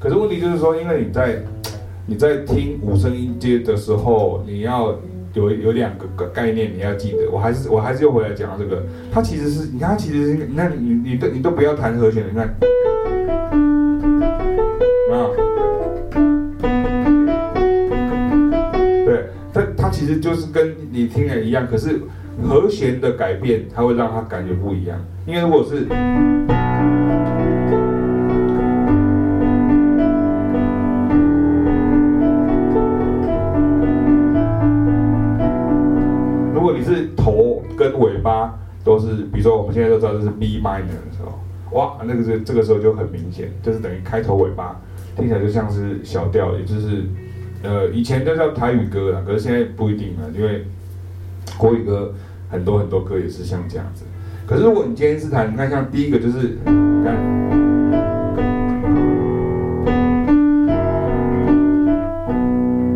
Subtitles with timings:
[0.00, 1.42] 可是问题就是说，因为你在
[2.06, 4.98] 你在听五声音阶的时候，你要
[5.34, 7.30] 有有两个概念，你要记得。
[7.30, 8.82] 我还是我还是又回来讲到这个，
[9.12, 12.48] 它其实是你看，它其实是你看你你都你都不要弹和弦，你看
[15.12, 15.28] 啊，
[19.04, 22.00] 对，它它其实就是跟你听的一样，可是
[22.42, 24.98] 和弦的改变，它会让它感觉不一样。
[25.26, 25.86] 因为如果是
[38.82, 41.38] 都是，比如说我们现在都知道这是 B minor 的时候，
[41.78, 44.80] 哇，那个是这个时候就很明显，就是等于开头尾巴
[45.14, 47.04] 听起来就像是小调，也就是
[47.62, 50.64] 呃以前都叫台语歌啦，可是现在不一定了，因为
[51.58, 52.14] 国语歌
[52.48, 54.04] 很多很多歌也是像这样子。
[54.46, 57.16] 可是如果你今天是弹，你看像第一个就是，你看，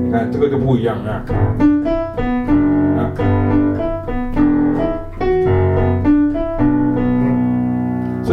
[0.05, 1.25] 你看这个就不一样啊。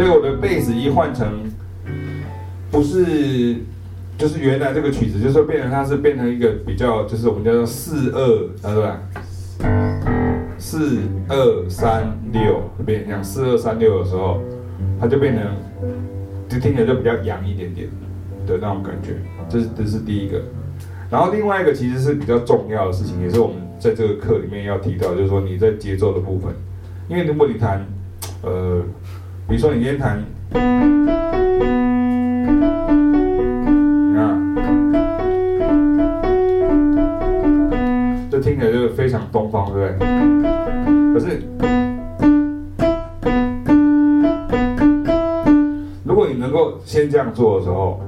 [0.02, 1.48] 所以我的贝斯一换成，
[2.72, 3.54] 不是，
[4.18, 9.00] 就是原来这个曲子，就是变成它是变成一个比较，就是我们叫做四二啊，对吧？
[10.58, 14.40] 四二三六，变成四二三六的时候，
[15.00, 15.44] 它就变成，
[16.48, 17.86] 就听起来就比较阳一点点
[18.44, 19.18] 的那种感觉。
[19.48, 20.42] 这是这是第一个，
[21.12, 26.52] 然后另外一个其实是比较重要的事情，也是我们在这个课里面要提到，就是说你在节奏的部分，
[27.08, 27.86] 因为如果你弹，
[28.42, 28.82] 呃。
[29.52, 30.24] 比如说，你今天弹，你
[34.14, 34.24] 看，
[38.30, 40.08] 这听起来就非常东方，对不对？
[41.12, 41.42] 可是，
[46.02, 48.00] 如果你能够先这样做的时候，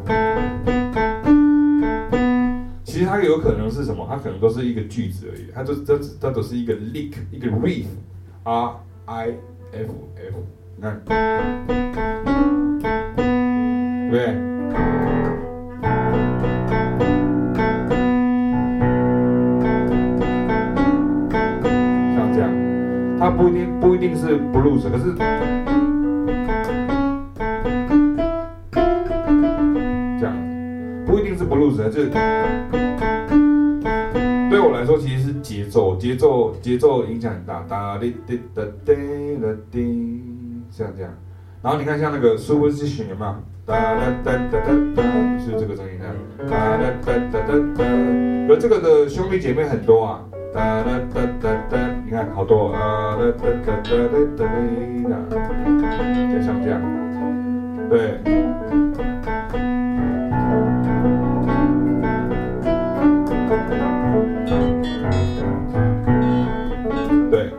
[2.84, 4.06] 其实它有可能是什么？
[4.08, 9.34] 它可能都是一个句子而已，它都这它都是一个 lick，一个 riff，R I
[9.72, 10.36] F F。
[10.76, 11.00] 你看，
[14.10, 14.34] 对，
[22.14, 22.50] 像这样，
[23.18, 25.14] 它不一定不一定是 blues，可是
[30.18, 30.36] 这样，
[31.06, 32.08] 不一定是 blues，就是
[34.50, 40.20] 对我来说，其实是节奏，节奏，节奏影响很大，哒哩滴哒滴哒滴。
[40.76, 41.12] 像这样，
[41.62, 43.34] 然后你看像那个 superstition 有没有？
[43.64, 46.04] 哒哒哒哒哒哒，是这个声音的。
[46.50, 47.84] 哒哒哒哒哒哒，
[48.48, 50.24] 而这个的兄弟姐妹很多啊。
[50.52, 53.16] 哒哒哒哒哒，你看好多啊。
[53.16, 53.30] 哒哒
[53.62, 54.44] 哒哒哒
[55.08, 55.14] 哒，
[56.32, 56.82] 就像这样，
[57.88, 58.18] 对。
[67.30, 67.52] 对，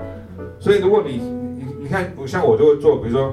[0.59, 1.34] 所以如果你。
[1.85, 3.31] 你看，像我就会做，比如说，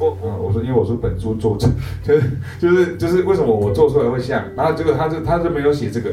[0.00, 1.68] 我啊，我说，因为我是本书作者，
[2.02, 6.10] 就是就是就是为什么我做出来会像，然后结果他就他就没有写这个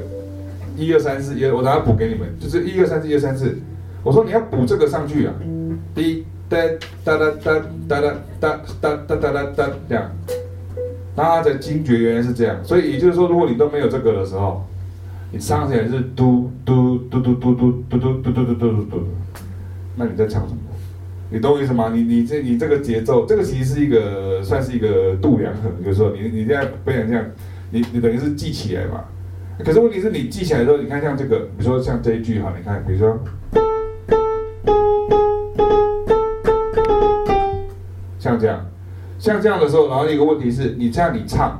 [0.77, 3.57] 一二三四一，我等下补给你们，就是一二三四一二三四，
[4.03, 5.33] 我说你要补这个上去啊，
[5.95, 6.59] 滴哒
[7.03, 10.11] 哒哒哒哒哒哒哒哒哒哒哒这样，
[11.15, 14.63] 然后他的惊觉原来是这样，所以也就是说，如果你都没有这个的时候。
[15.33, 19.03] 你唱起来是嘟嘟嘟嘟嘟嘟嘟嘟嘟嘟嘟嘟嘟，
[19.95, 20.61] 那你在唱什么？
[21.31, 21.89] 你懂我意思吗？
[21.91, 27.25] 你你这你这个节奏，这个其实是一个算是一个度量衡，就是说你你这样不想这样，
[27.71, 29.05] 你你等于是记起来嘛。
[29.65, 33.19] 可是问题是你记起来的时候，你看像这个，比如说像这一句哈，你看，比如说
[38.19, 38.63] 像这样，
[39.17, 41.59] 像这样的时候，然后一个问题是你这样你唱。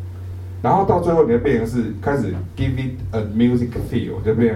[0.61, 4.55] 然后到最后，你的变成是开始 give it a music feel，就变，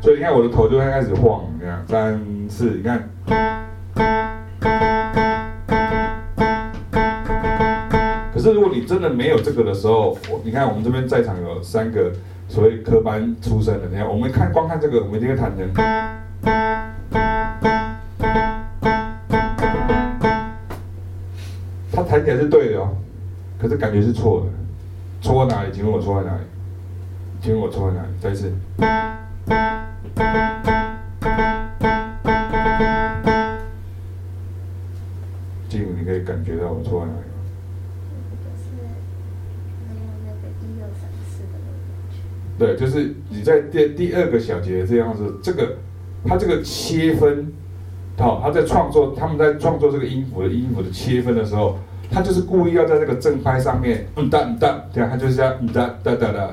[0.00, 3.06] 所以你看我的头就会开始晃，这样三四，你看。
[8.32, 12.10] 可是如果你真的没有这个的时候，我你看我们这边在场有三个
[12.48, 15.70] 所谓科班出身的，你看我们看光看这个，我们就会弹成。
[22.04, 22.96] 弹起来是对的哦，
[23.58, 24.46] 可是感觉是错的，
[25.20, 25.70] 错在哪里？
[25.72, 26.42] 请问我错在哪里？
[27.40, 28.08] 请问我错在哪里？
[28.20, 28.52] 再一次。
[35.68, 37.28] 静，你可以感觉到我错在哪里吗？
[42.58, 45.78] 对，就是你在第第二个小节这样子，这个
[46.24, 47.52] 它这个切分，
[48.16, 51.78] 好，他在创作，他们在创作这个音符的音符的切分的时候，
[52.12, 56.50] 他就是故意要在这个正拍上面，嗯哒嗯哒，对啊，他就是这样嗯哒哒哒哒，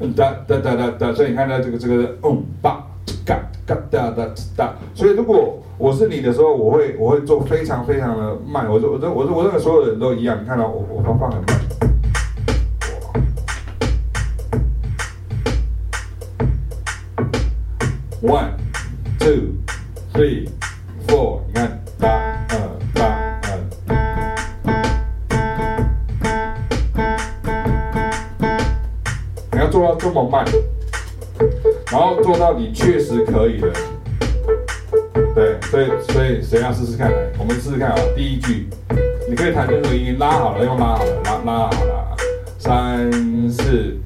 [0.00, 2.86] 嗯哒哒哒哒哒，所以你看到这个这个嗯吧
[3.24, 11.58] 嘎嘎哒哒哒，所以如果我是你的时候，我会我会做非常非常的慢，我说我说我说我认为所有人都一样，你看到我我放放很慢。
[18.20, 18.50] One,
[19.20, 19.54] two,
[20.12, 20.48] three,
[30.08, 30.42] 这么慢，
[31.92, 33.70] 然后做到你确实可以的。
[35.34, 37.12] 对，所以所以谁要试试看？
[37.38, 37.96] 我们试试看啊！
[38.16, 38.70] 第一句，
[39.28, 42.16] 你可以弹这个音，拉好了，用拉好了，拉拉好了，
[42.58, 43.10] 三
[43.50, 43.98] 四。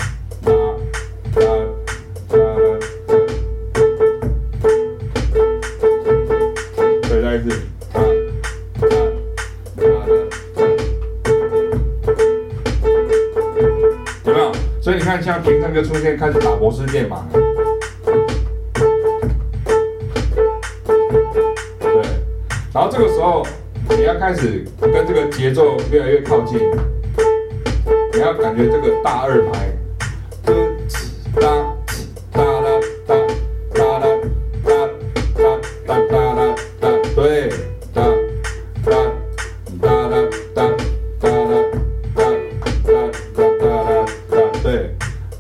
[15.12, 17.29] 看一下平常就出现开始打螺丝键嘛，
[21.79, 22.03] 对，
[22.73, 23.47] 然后这个时候
[23.91, 26.59] 你要开始跟这个节奏越来越靠近，
[28.14, 29.71] 你要感觉这个大二拍。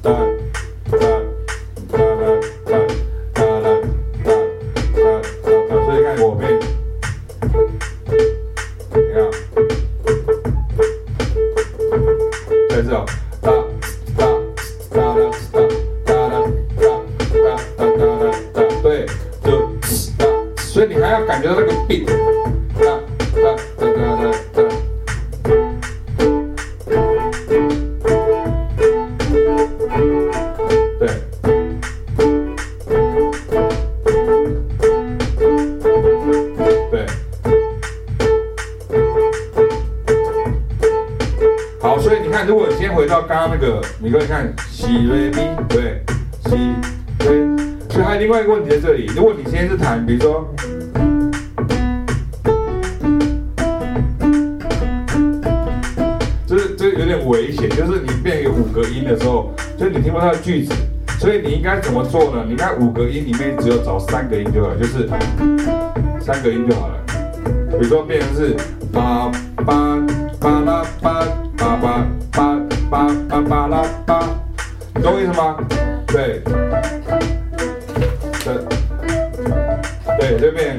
[0.02, 0.41] time.
[42.44, 46.02] 如果先回到刚刚那个你可以看西瑞咪对
[46.46, 46.74] 西
[47.20, 47.46] 瑞
[47.88, 50.52] 所以还有另外一个问题在这里如果你先是弹比如说
[56.46, 60.74] 这这有点危险就是你变有五个音的时候就是你听不到句子
[61.20, 62.44] 所以你应该怎么做呢？
[62.48, 65.08] 你看五个音里面只有找三个音就好了就是
[66.20, 66.96] 三个音就好了。
[67.70, 68.56] 比如说变成是
[68.92, 69.30] 巴
[69.64, 69.96] 巴
[70.40, 70.81] 巴拉
[76.12, 76.40] 对？
[78.44, 78.48] 对。
[80.18, 80.78] 对，这边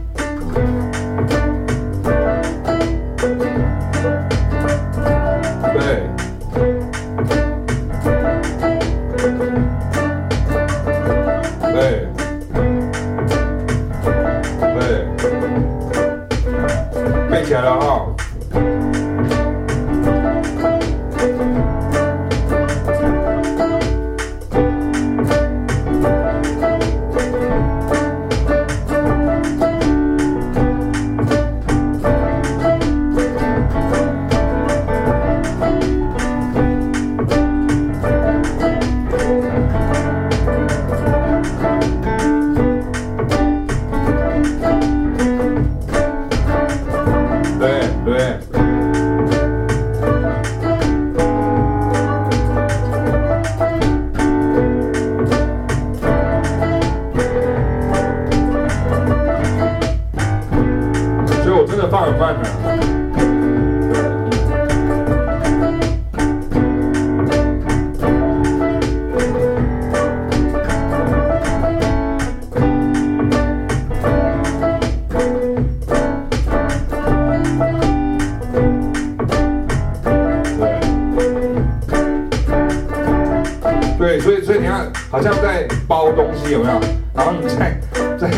[86.51, 86.79] 有没有？
[87.13, 87.79] 然后你再
[88.17, 88.29] 再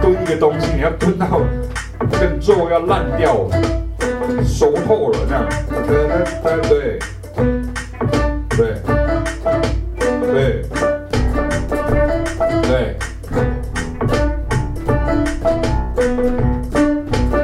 [0.00, 1.40] 蹲一个东西，你要蹲到
[2.10, 3.56] 这个肉要烂掉了，
[4.44, 5.44] 熟透了这样。
[5.70, 6.12] 对对
[6.58, 6.98] 对
[8.50, 8.60] 对
[10.20, 10.62] 对
[12.62, 12.96] 对。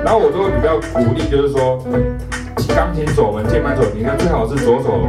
[0.04, 1.82] 然后我就会比较鼓励，就是说，
[2.74, 5.08] 钢琴手们、键盘手，你看最好是左手，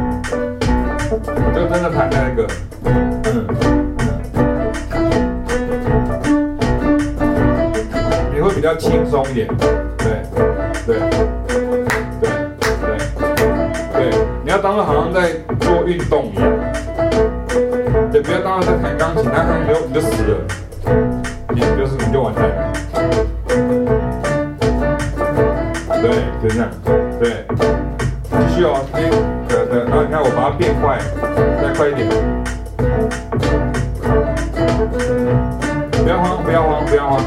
[1.54, 2.46] 就真的弹那个。
[2.84, 3.46] 嗯
[8.60, 9.48] 比较轻松一点，
[9.96, 10.20] 对，
[10.86, 10.98] 对，
[12.20, 12.28] 对，
[12.82, 12.98] 对，
[13.94, 14.10] 对，
[14.44, 16.46] 你要当做好像在做运动一样，
[18.12, 20.36] 对，不要当做在弹钢琴，弹钢琴你就死了，
[21.54, 22.70] 你就是你就完蛋了，
[26.02, 26.10] 对，
[26.42, 26.68] 就这样，
[27.18, 27.46] 对，
[28.30, 30.98] 继续哦，对，对，然后你看我把它变快，
[31.62, 32.06] 再快一点，
[36.04, 37.22] 不要慌，不要慌，不要慌。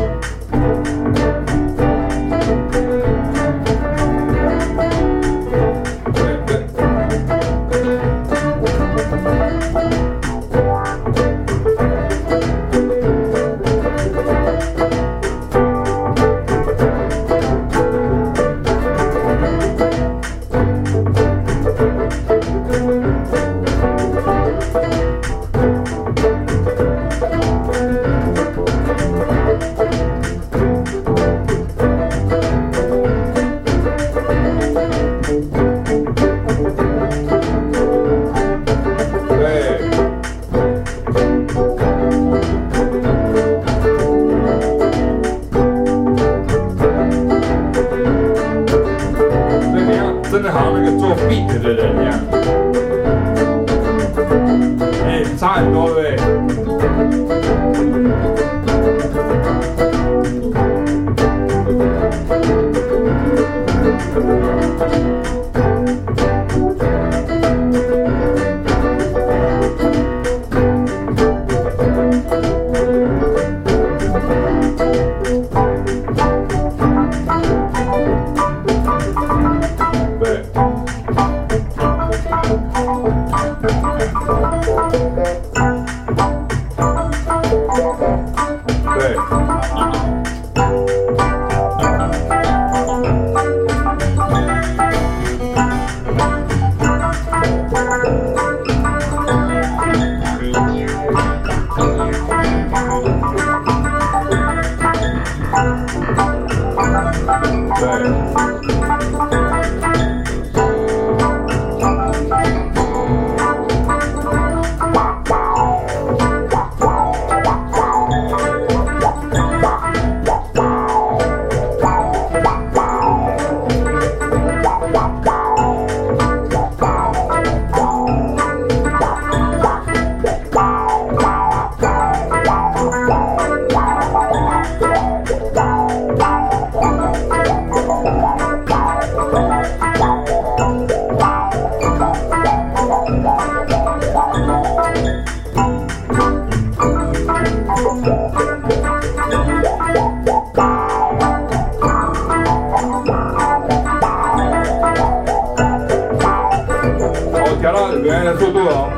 [157.64, 158.92] 调到原来的速度哦，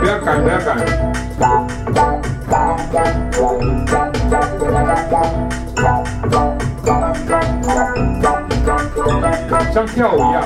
[0.00, 0.78] 不要赶，不要赶，
[9.74, 10.42] 像跳舞一样，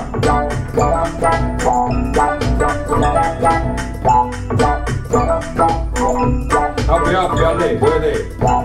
[6.89, 8.58] 好，不要不要累，不要累。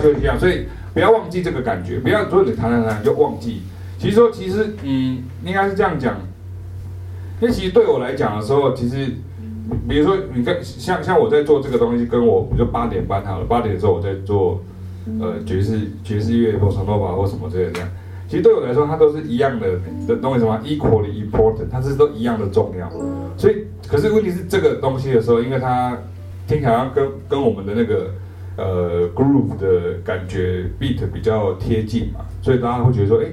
[0.00, 0.38] 家休息一样。
[0.38, 3.62] 所以不要忘记这个感觉，不要说你弹弹弹就忘记。
[3.98, 6.16] 其实说，其实嗯，应该是这样讲。
[7.40, 9.06] 那其实对我来讲的时候，其实
[9.88, 14.62] 比如说你看，像像我在做这个东西，跟我比如说八点半好了，八点的时候我在做
[15.20, 17.88] 呃爵士爵士乐或长头发或什么之类的这样。
[18.28, 19.66] 其实对我来说，它都是一样的
[20.06, 22.88] 的东西，什么 equally important，它是都一样的重要。
[23.36, 25.98] 所以，可是问题是这个东西的时候，因为它
[26.46, 28.06] 听起来跟跟我们的那个
[28.60, 33.24] 呃 groove 的感觉 beat 比较贴近嘛，所以大家会觉得说，哎，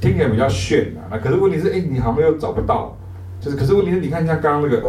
[0.00, 1.10] 听起来比较炫啊。
[1.10, 2.96] 那可是问题是，哎，你好像又找不到，
[3.40, 4.82] 就是可是问题是，你看一下刚刚那个。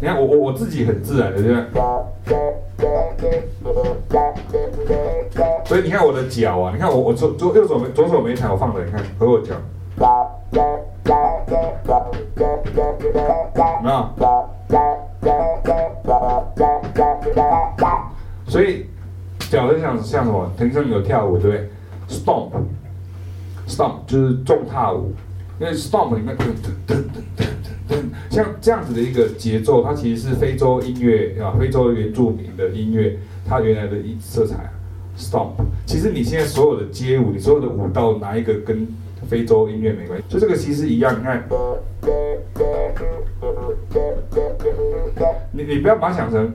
[0.00, 1.64] 你看我我我自己很自然的这样，
[5.64, 9.54] 所以你看我的脚啊，你看我我左左右手没左手没弹，我放的，你看和我脚，
[13.84, 14.10] 啊，
[18.46, 18.86] 所以
[19.50, 21.68] 脚就像像什么，腾升有跳舞对不对
[22.08, 25.12] ？Stomp，Stomp 就是重踏舞，
[25.60, 26.46] 因为 Stomp 里面噔噔
[26.86, 26.98] 噔噔
[27.36, 27.44] 噔
[27.88, 27.96] 噔。
[28.30, 33.18] 像这样子的一个节奏，它其实是非洲音乐啊，非洲原住民的音乐，
[33.48, 34.70] 它原来的一色彩
[35.18, 35.54] ，Stomp。
[35.86, 38.86] 其实你现在所有的街舞，你所有的舞蹈，哪一个跟
[39.28, 40.24] 非洲音乐没关系？
[40.28, 41.42] 就这个其实一样，你看，
[45.52, 46.52] 你你不要把它想成，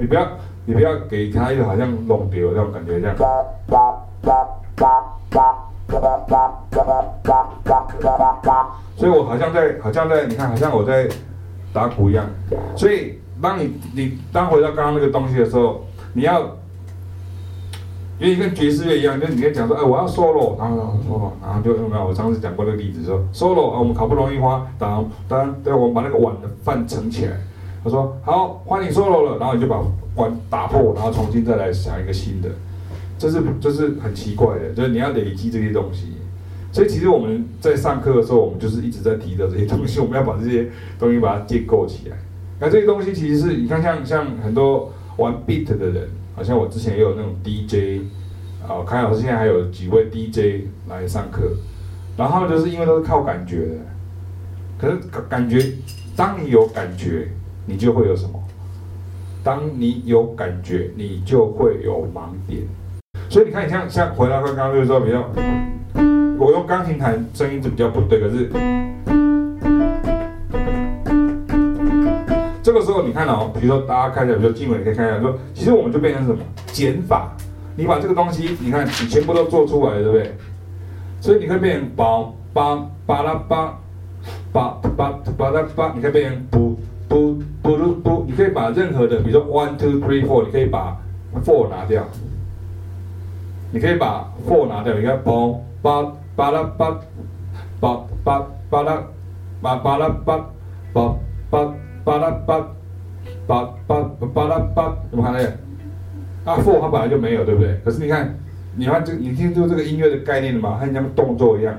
[0.00, 0.28] 你不要
[0.64, 3.16] 你不要给他一个好像弄丢那种感觉，这样。
[8.96, 11.08] 所以，我好像在，好像在，你看，好像我在
[11.72, 12.24] 打鼓一样。
[12.76, 15.84] 所以，当你你当回到刚刚那个东西的时候，
[16.14, 16.56] 你要，
[18.22, 22.06] 因为跟爵士乐一样，就你跟讲说，哎，我要 solo，然后然后 solo，然后就有没有？
[22.06, 27.32] 我上次讲过那个例子，说 solo 啊，我们好不容易花，当当对，我们把那个碗的饭盛起来。
[27.82, 29.82] 他说好，欢迎 solo 了，然后你就把
[30.14, 32.48] 碗打破，然后重新再来想一个新的。
[33.18, 36.12] 这是这是很奇怪的，就是你要累积这些东西，
[36.70, 42.16] 所以其实我们在上课的时候，我们就是一直在提到这些东西，我们要把这些东西把它建构起来。
[42.60, 48.02] 那这些东西其实是你看像像很多玩 beat 的人，好像我之前也有那种 DJ
[48.66, 51.42] 啊，凯老师现在还有几位 DJ 来上课，
[52.16, 53.74] 然后就是因为都是靠感觉的，
[54.78, 54.96] 可是
[55.28, 55.72] 感觉，
[56.16, 57.28] 当你有感觉，
[57.66, 58.42] 你就会有什么？
[59.44, 62.62] 当你有感觉，你就会有盲点。
[63.28, 65.28] 所以你看，你像像回到刚刚就是说，比较
[66.38, 68.48] 我用钢琴弹声音就比较不对，可是
[72.72, 77.30] 这个时候你看哦，比如说大家看一下，比如说经文你可以看一下，说其实我们就变成什么减法，
[77.76, 80.34] 你把这个东西，你看你全部都做出来，对不对？
[81.20, 83.78] 所以你可以变成巴巴巴拉巴
[84.54, 86.78] 巴巴巴拉巴，你可以变成不
[87.10, 90.96] 不不噜不，你可以把任何的，比如说 one two three four，你可以把
[91.44, 92.02] four 拿掉。
[93.70, 96.98] 你可以把 four 拿掉，你看，嘣，巴巴拉巴，
[97.80, 99.02] 巴巴巴拉，
[99.60, 100.46] 巴巴拉巴，
[101.50, 102.60] 巴巴拉巴，
[103.46, 104.02] 巴巴
[104.34, 105.46] 巴拉巴，怎么看那个？
[106.44, 107.80] 啊，four 它本来就没有，对不对？
[107.84, 108.34] 可是你看，
[108.76, 110.78] 你看这，你听出这个音乐的概念了吗？
[110.80, 111.74] 它像动作一样，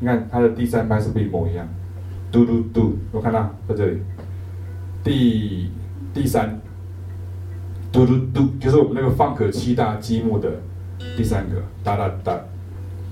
[0.00, 1.66] 你看它的第三拍是不是一模一样？
[2.32, 3.98] 嘟嘟嘟，我看到在这里，
[5.04, 5.70] 第
[6.14, 6.60] 第三，
[7.92, 10.50] 嘟嘟嘟，就是我们那个放可七大积木的。
[11.14, 12.40] 第三个哒哒哒，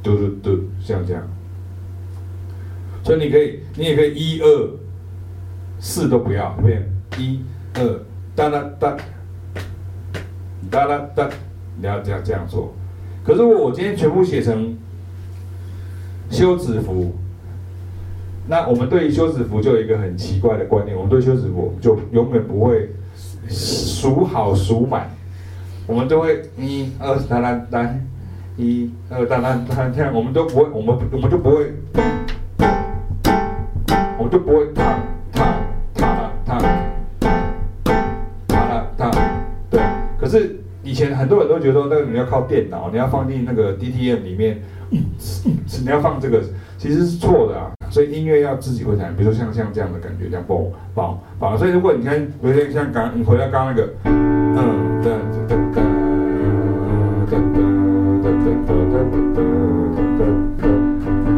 [0.02, 1.22] 嘟嘟嘟，像这样。
[3.02, 4.70] 所以你可以，你也可以一二
[5.84, 6.82] 四都不要，变
[7.18, 7.44] 一
[7.74, 8.00] 二
[8.34, 8.96] 哒哒哒，
[10.70, 11.28] 哒哒哒，
[11.78, 12.72] 你要这样这样做。
[13.22, 14.74] 可是我今天全部写成
[16.30, 17.14] 休止符，
[18.48, 22.88] 那我们对于休止符就有一个很奇怪的观念，我们对休止符就永远不会
[23.46, 25.10] 数好数满。
[25.86, 27.94] 我们都会一二哒哒哒，
[28.56, 31.74] 一二哒哒哒这样，我们都不会，我们我们就不会，
[34.18, 34.66] 我们就不会
[40.38, 44.60] 是以前很多人都觉得说，那个你要靠电脑，你要放进那个 DTM 里面，
[45.18, 45.48] 是，
[45.82, 46.42] 你要放这个，
[46.76, 47.70] 其实是错的啊。
[47.90, 51.56] 所以音乐要自己会弹，比如说像像这样的感觉，这样嘣嘣嘣。
[51.56, 55.12] 所以如果你看，比如说像刚你回到刚刚那个，嗯，对。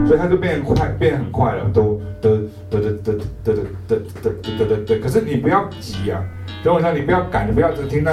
[0.07, 3.13] 所以它就变快，变很快了，都得得得得
[3.45, 4.99] 得得得得得得。
[5.01, 6.25] 可是你不要急啊，
[6.63, 8.13] 等我一下，你不要赶，你不要只听到，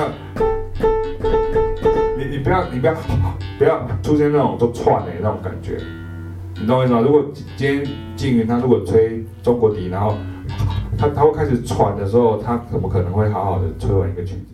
[2.44, 2.94] 不要你不要
[3.58, 5.78] 不要出现那种都串的那种感觉，
[6.60, 7.00] 你懂我意思吗？
[7.00, 7.26] 如果
[7.56, 10.16] 今天静云他如果吹中国笛，然后
[10.98, 14.53] 他他会开始喘的时候，他怎么可能会好好的吹完一个曲子？